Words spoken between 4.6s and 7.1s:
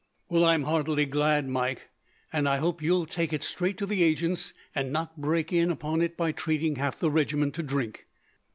and not break in upon it, by treating half